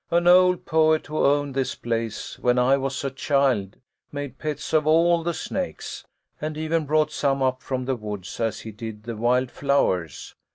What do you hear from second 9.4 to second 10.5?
flowers.